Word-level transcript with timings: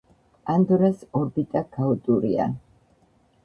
პანდორას 0.49 1.03
ორბიტა 1.21 1.63
ქაოტურია. 1.77 2.51